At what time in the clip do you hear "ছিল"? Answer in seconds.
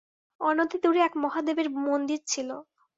2.27-2.49